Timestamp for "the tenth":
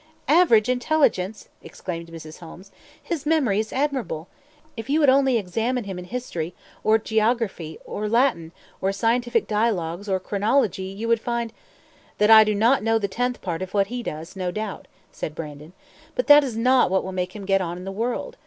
12.97-13.43